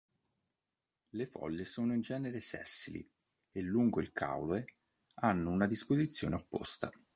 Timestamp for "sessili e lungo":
2.41-4.01